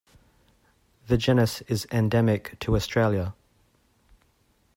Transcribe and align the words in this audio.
The 1.05 1.15
genus 1.15 1.61
is 1.67 1.85
endemic 1.91 2.59
to 2.61 2.75
Australia. 2.75 3.35